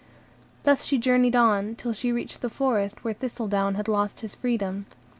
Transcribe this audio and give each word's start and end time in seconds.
Thus 0.63 0.83
she 0.83 0.97
journeyed 0.97 1.35
on, 1.35 1.75
till 1.75 1.93
she 1.93 2.11
reached 2.11 2.41
the 2.41 2.49
forest 2.49 3.03
where 3.03 3.13
Thistledown 3.13 3.75
had 3.75 3.87
lost 3.87 4.21
his 4.21 4.33
freedom. 4.33 4.87